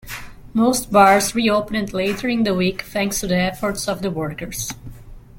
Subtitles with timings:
[0.55, 4.73] Most bars re-opened later in the week thanks to the efforts of the workers.